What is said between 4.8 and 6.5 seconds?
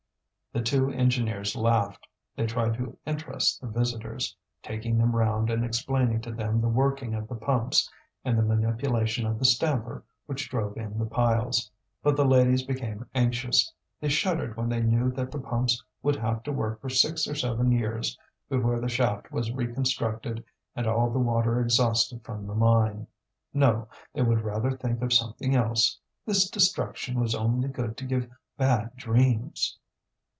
them round and explaining to